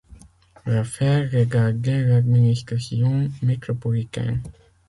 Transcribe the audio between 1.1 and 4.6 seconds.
regardait l’administration métropolitaine